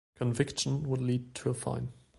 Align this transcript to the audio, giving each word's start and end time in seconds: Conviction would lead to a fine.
Conviction 0.15 0.81
would 0.89 0.99
lead 0.99 1.35
to 1.35 1.51
a 1.51 1.53
fine. 1.53 1.93